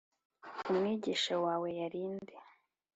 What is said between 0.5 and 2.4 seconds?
umwigisha wawe yari nde?